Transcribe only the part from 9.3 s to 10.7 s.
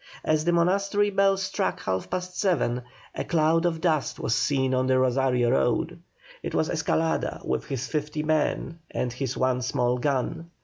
one small gun.